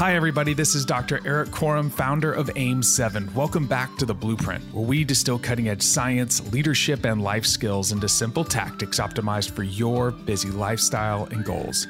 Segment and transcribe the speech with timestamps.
[0.00, 0.54] Hi, everybody.
[0.54, 1.20] This is Dr.
[1.26, 3.34] Erik Korem, founder of AIM7.
[3.34, 7.92] Welcome back to The Blueprint, where we distill cutting edge science, leadership, and life skills
[7.92, 11.86] into simple tactics optimized for your busy lifestyle and goals.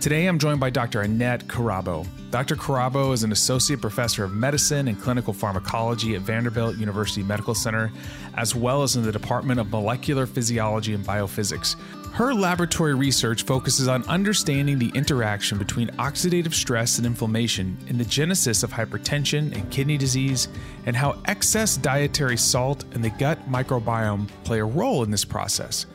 [0.00, 1.02] Today, I'm joined by Dr.
[1.02, 2.06] Annet Kirabo.
[2.30, 2.54] Dr.
[2.54, 7.90] Carrabbo is an associate professor of medicine and clinical pharmacology at Vanderbilt University Medical Center,
[8.36, 11.74] as well as in the Department of Molecular Physiology and Biophysics.
[12.18, 18.04] Her laboratory research focuses on understanding the interaction between oxidative stress and inflammation in the
[18.04, 20.48] genesis of hypertension and kidney disease,
[20.84, 25.86] and how excess dietary salt and the gut microbiome play a role in this process.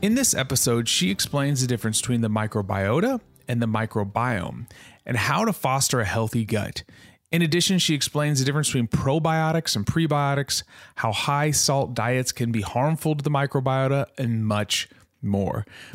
[0.00, 4.70] In this episode, she explains the difference between the microbiota and the microbiome
[5.04, 6.84] and how to foster a healthy gut.
[7.32, 10.62] In addition, she explains the difference between probiotics and prebiotics,
[10.94, 15.00] how high salt diets can be harmful to the microbiota, and much more.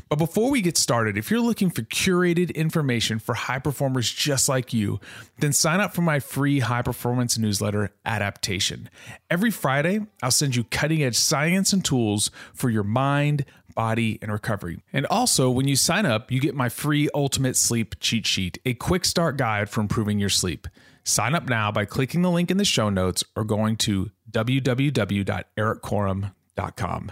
[0.10, 4.50] But before we get started, if you're looking for curated information for high performers just
[4.50, 5.00] like you,
[5.40, 8.90] then sign up for my free high performance newsletter, Adaptation.
[9.30, 14.32] Every Friday, I'll send you cutting edge science and tools for your mind, body, and
[14.32, 14.82] recovery.
[14.92, 18.74] And also, when you sign up, you get my free ultimate sleep cheat sheet, a
[18.74, 20.68] quick start guide for improving your sleep.
[21.04, 27.12] Sign up now by clicking the link in the show notes or going to www.erikkorem.com.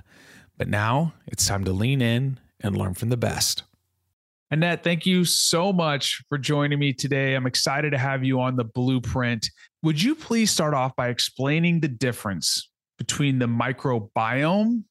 [0.57, 3.63] But now it's time to lean in and learn from the best.
[4.51, 7.35] Annet, thank you so much for joining me today.
[7.35, 9.49] I'm excited to have you on the blueprint.
[9.83, 14.83] Would you please start off by explaining the difference between the microbiome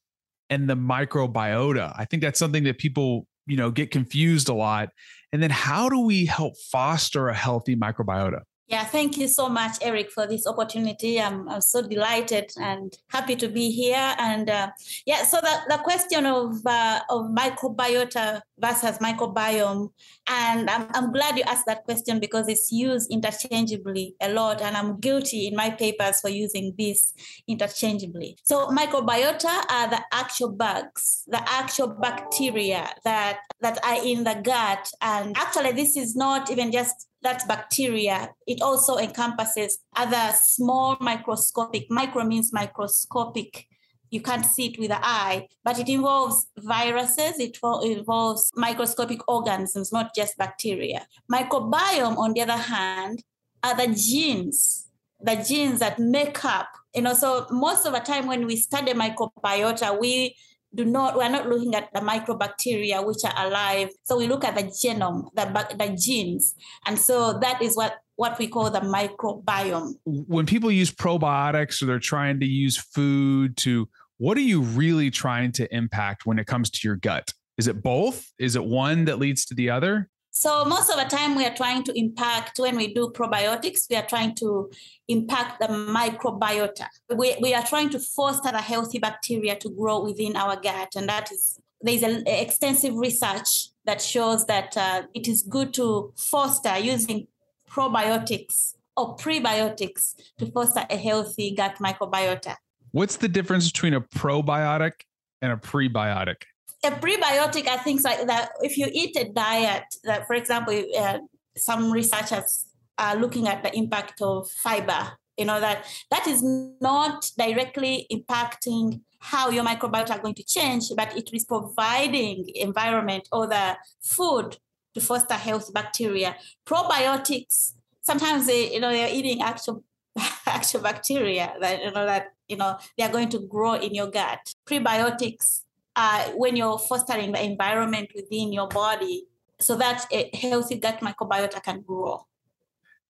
[0.49, 1.91] and the microbiota?
[1.97, 4.89] I think that's something that people, you know, get confused a lot.
[5.33, 8.41] And then how do we help foster a healthy microbiota?
[8.69, 11.21] Yeah, thank you so much, Erik, for this opportunity.
[11.21, 14.13] I'm, I'm so delighted and happy to be here.
[14.19, 14.71] And uh,
[15.05, 19.91] yeah, so the, the question of uh, of microbiota versus microbiome,
[20.27, 24.75] and I'm, I'm glad you asked that question because it's used interchangeably a lot, and
[24.75, 27.13] I'm guilty in my papers for using this
[27.47, 28.37] interchangeably.
[28.43, 34.91] So microbiota are the actual bugs, the actual bacteria that that are in the gut,
[35.01, 41.89] and actually, this is not even just that bacteria, it also encompasses other small microscopic,
[41.89, 43.67] micro means microscopic.
[44.09, 49.91] You can't see it with the eye, but it involves viruses, it involves microscopic organisms,
[49.91, 51.05] not just bacteria.
[51.29, 53.23] Microbiome, on the other hand,
[53.63, 54.87] are the genes,
[55.19, 58.93] the genes that make up, you know, so most of the time when we study
[58.93, 60.35] microbiota, we
[60.77, 63.89] do not we're not looking at the microbacteria which are alive.
[64.03, 65.45] So we look at the genome the,
[65.77, 66.53] the genes.
[66.85, 69.95] And so that is what what we call the microbiome.
[70.05, 75.11] When people use probiotics or they're trying to use food to what are you really
[75.11, 77.33] trying to impact when it comes to your gut?
[77.57, 78.31] Is it both?
[78.39, 80.09] Is it one that leads to the other
[80.39, 83.95] so most of the time we are trying to impact when we do probiotics, we
[83.95, 84.69] are trying to
[85.07, 86.85] impact the microbiota.
[87.15, 90.89] We, we are trying to foster the healthy bacteria to grow within our gut.
[90.95, 96.13] And that is, there's an extensive research that shows that uh, it is good to
[96.15, 97.25] foster using
[97.67, 102.57] probiotics or prebiotics to foster a healthy gut microbiota.
[102.91, 105.01] What's the difference between a probiotic
[105.41, 106.43] and a prebiotic?
[106.83, 108.51] A prebiotic are things like that.
[108.61, 111.19] If you eat a diet that, for example, uh,
[111.55, 112.65] some researchers
[112.97, 115.11] are looking at the impact of fiber.
[115.37, 116.41] You know that that is
[116.81, 123.27] not directly impacting how your microbiota are going to change, but it is providing environment
[123.31, 124.57] or the food
[124.95, 126.35] to foster healthy bacteria.
[126.65, 129.83] Probiotics sometimes they, you know they're eating actual
[130.47, 134.07] actual bacteria that you know that you know they are going to grow in your
[134.07, 134.39] gut.
[134.65, 135.61] Prebiotics
[135.97, 139.25] uh, when you're fostering the environment within your body
[139.59, 142.23] so that a healthy gut microbiota can grow.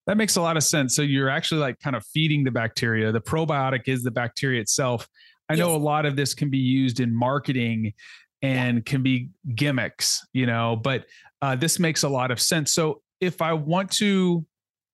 [0.06, 0.96] That makes a lot of sense.
[0.96, 3.12] So you're actually like kind of feeding the bacteria.
[3.12, 5.10] The probiotic is the bacteria itself.
[5.50, 5.60] I yes.
[5.60, 7.94] know a lot of this can be used in marketing
[8.42, 8.84] and yeah.
[8.86, 11.06] can be gimmicks, you know, but
[11.42, 12.74] uh, this makes a lot of sense.
[12.74, 14.46] So if I want to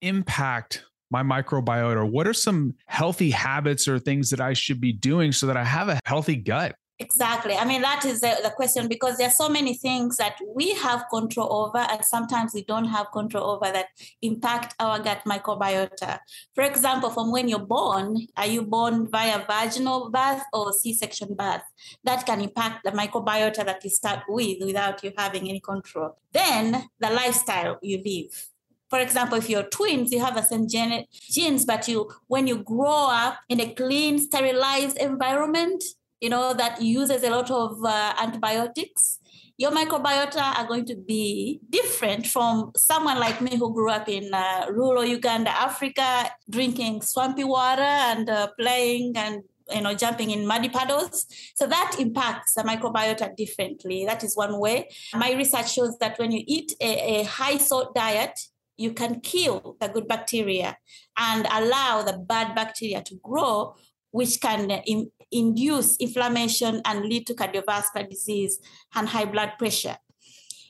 [0.02, 5.32] impact my microbiota, what are some healthy habits or things that I should be doing
[5.32, 6.76] so that I have a healthy gut?
[7.00, 7.56] Exactly.
[7.56, 10.74] I mean, that is the, the question because there are so many things that we
[10.76, 13.88] have control over, and sometimes we don't have control over that
[14.22, 16.20] impact our gut microbiota.
[16.54, 21.34] For example, from when you're born, are you born via vaginal birth or C section
[21.34, 21.64] birth?
[22.04, 26.18] That can impact the microbiota that you start with without you having any control.
[26.32, 28.50] Then the lifestyle you live
[28.90, 32.58] for example, if you're twins, you have the same gene, genes, but you when you
[32.58, 35.84] grow up in a clean, sterilized environment,
[36.24, 39.20] you know, that uses a lot of uh, antibiotics,
[39.58, 44.34] your microbiota are going to be different from someone like me who grew up in
[44.34, 47.82] uh, rural Uganda, Africa, drinking swampy water
[48.12, 51.26] and uh, playing and you know jumping in muddy puddles.
[51.56, 54.06] So that impacts the microbiota differently.
[54.06, 54.88] That is one way.
[55.14, 58.40] My research shows that when you eat a, a high salt diet
[58.78, 60.76] you can kill the good bacteria
[61.16, 63.76] and allow the bad bacteria to grow
[64.14, 68.60] which can in, induce inflammation and lead to cardiovascular disease
[68.94, 69.98] and high blood pressure.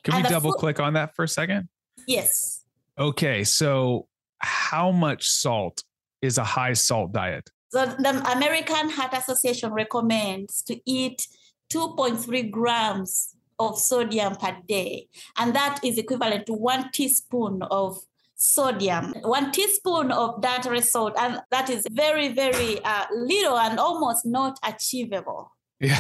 [0.04, 1.68] Can and we double food, click on that for a second?
[2.08, 2.64] Yes.
[2.98, 4.08] Okay, so
[4.40, 5.84] how much salt
[6.22, 7.50] is a high salt diet?
[7.70, 11.28] So the American Heart Association recommends to eat
[11.70, 15.08] 2.3 grams of sodium per day,
[15.38, 18.00] and that is equivalent to one teaspoon of
[18.44, 24.26] sodium, one teaspoon of dietary salt, and that is very, very uh, little and almost
[24.26, 25.52] not achievable.
[25.80, 26.00] Yeah.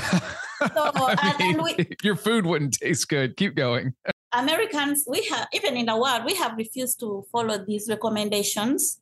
[0.61, 3.37] So, I mean, we, your food wouldn't taste good.
[3.37, 3.93] Keep going.
[4.33, 8.99] Americans, we have, even in the world, we have refused to follow these recommendations.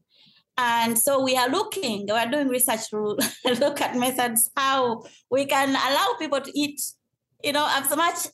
[0.58, 3.18] And so we are looking, we are doing research to
[3.60, 6.82] look at methods how we can allow people to eat,
[7.44, 8.28] you know, as much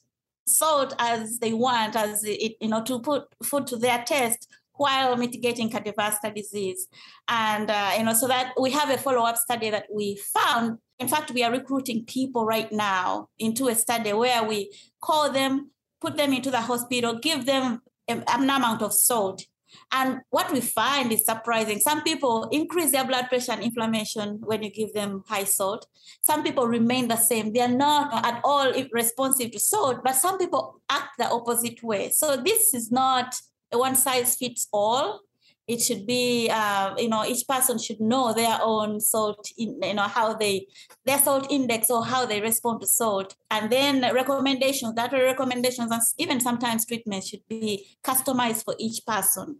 [0.47, 4.47] salt as they want, as it, you know, to put food to their taste
[4.77, 6.87] while mitigating cardiovascular disease.
[7.27, 10.79] And, uh, you know, so that we have a follow-up study that we found.
[10.99, 14.71] In fact, we are recruiting people right now into a study where we
[15.01, 15.71] call them,
[16.01, 19.43] put them into the hospital, give them an amount of salt.
[19.91, 21.79] And what we find is surprising.
[21.79, 25.85] Some people increase their blood pressure and inflammation when you give them high salt.
[26.21, 27.51] Some people remain the same.
[27.51, 32.09] They are not at all responsive to salt, but some people act the opposite way.
[32.09, 33.35] So this is not
[33.71, 35.21] one size fits all.
[35.67, 39.93] It should be uh, you know each person should know their own salt in, you
[39.93, 40.67] know how they
[41.05, 43.35] their salt index or how they respond to salt.
[43.51, 49.01] And then recommendations that are recommendations and even sometimes treatments should be customized for each
[49.05, 49.59] person.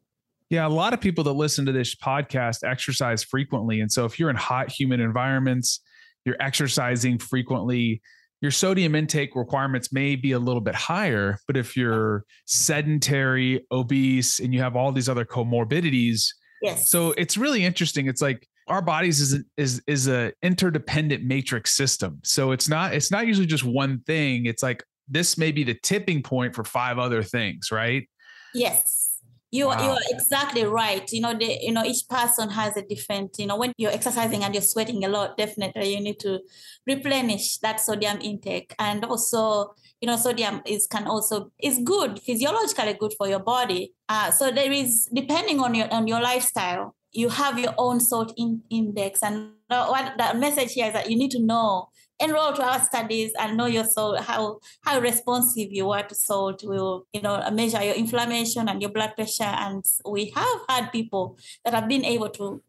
[0.50, 3.82] Yeah, a lot of people that listen to this podcast exercise frequently.
[3.82, 5.82] And so if you're in hot, humid environments,
[6.24, 8.02] you're exercising frequently,
[8.42, 14.40] your sodium intake requirements may be a little bit higher, but if you're sedentary, obese,
[14.40, 16.28] and you have all these other comorbidities,
[16.62, 16.90] yes.
[16.90, 18.08] So it's really interesting.
[18.08, 22.20] It's like our bodies is is is a interdependent matrix system.
[22.24, 24.46] So it's not it's not usually just one thing.
[24.46, 28.08] It's like this may be the tipping point for five other things, right?
[28.54, 29.07] Yes
[29.52, 29.84] you wow.
[29.84, 31.12] you're exactly right.
[31.12, 34.44] You know, the, you know, each person has a different, you know, when you're exercising
[34.44, 36.42] and you're sweating a lot, definitely you need to
[36.86, 38.76] replenish that sodium intake.
[38.80, 43.94] And also, you know, sodium is can also is good, physiologically good for your body.
[44.10, 48.34] Uh, so there is depending on your on your lifestyle, you have your own salt
[48.38, 49.24] in, index.
[49.24, 51.90] And what the message here is that you need to know
[52.20, 56.64] enroll to our studies and know your salt, how how responsive you are to salt.
[56.64, 61.38] We'll you know measure your inflammation and your blood pressure, and we have had people
[61.64, 62.62] that have been able to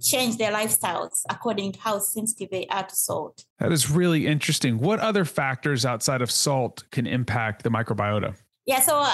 [0.00, 3.44] change their lifestyles according to how sensitive they are to salt.
[3.58, 4.78] That is really interesting.
[4.78, 8.36] What other factors outside of salt can impact the microbiota?
[8.66, 9.10] Yeah, so uh,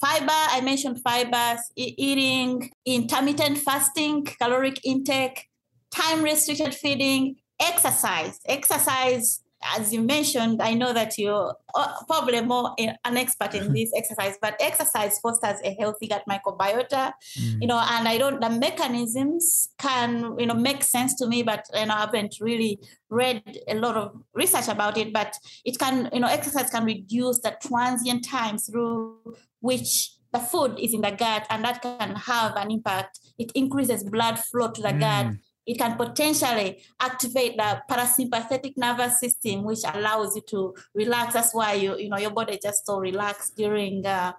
[0.00, 5.48] fiber, I mentioned fibers, e- eating, intermittent fasting, caloric intake,
[5.90, 9.40] time restricted feeding, exercise exercise
[9.76, 14.36] as you mentioned i know that you're uh, probably more an expert in this exercise
[14.40, 17.60] but exercise fosters a healthy gut microbiota mm.
[17.60, 21.64] you know and i don't the mechanisms can you know make sense to me but
[21.74, 22.78] you know i haven't really
[23.08, 27.40] read a lot of research about it but it can you know exercise can reduce
[27.40, 29.16] the transient time through
[29.60, 34.02] which the food is in the gut and that can have an impact it increases
[34.04, 35.00] blood flow to the mm.
[35.00, 35.26] gut
[35.66, 41.34] it can potentially activate the parasympathetic nervous system, which allows you to relax.
[41.34, 44.32] That's why you, you know, your body just so relaxed during, uh,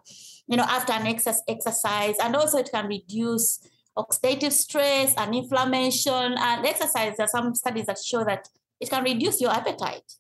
[0.47, 2.15] you know, after an excess exercise.
[2.21, 3.59] And also it can reduce
[3.97, 6.35] oxidative stress and inflammation.
[6.37, 8.47] And exercise, there are some studies that show that
[8.79, 10.13] it can reduce your appetite.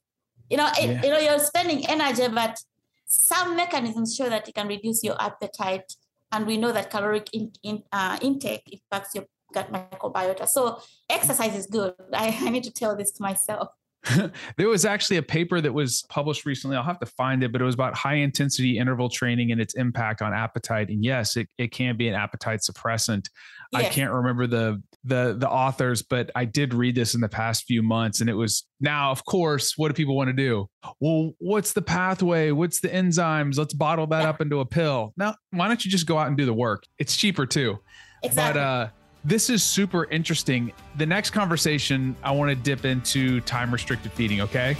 [0.49, 1.03] You know, it, yeah.
[1.03, 2.57] you know, you're spending energy, but
[3.05, 5.93] some mechanisms show that it can reduce your appetite.
[6.31, 10.47] And we know that caloric in, in, uh, intake impacts your gut microbiota.
[10.47, 11.93] So exercise is good.
[12.13, 13.69] I, I need to tell this to myself.
[14.57, 16.77] there was actually a paper that was published recently.
[16.77, 19.73] I'll have to find it, but it was about high intensity interval training and its
[19.73, 20.89] impact on appetite.
[20.89, 23.29] And yes, it, it can be an appetite suppressant.
[23.73, 23.85] Yes.
[23.85, 27.65] I can't remember the the the authors, but I did read this in the past
[27.65, 28.21] few months.
[28.21, 30.69] And it was now, of course, what do people want to do?
[30.99, 32.51] Well, what's the pathway?
[32.51, 33.57] What's the enzymes?
[33.57, 34.29] Let's bottle that yeah.
[34.29, 35.13] up into a pill.
[35.17, 36.83] Now, why don't you just go out and do the work?
[36.99, 37.79] It's cheaper too.
[38.23, 38.59] Exactly.
[38.59, 38.87] But uh
[39.25, 40.71] this is super interesting.
[40.97, 44.77] The next conversation, I want to dip into time restricted feeding, okay?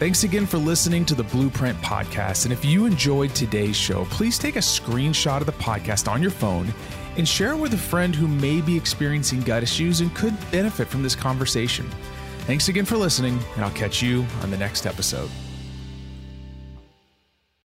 [0.00, 2.44] Thanks again for listening to the Blueprint Podcast.
[2.44, 6.30] And if you enjoyed today's show, please take a screenshot of the podcast on your
[6.30, 6.72] phone
[7.16, 10.88] and share it with a friend who may be experiencing gut issues and could benefit
[10.88, 11.88] from this conversation.
[12.40, 15.30] Thanks again for listening, and I'll catch you on the next episode.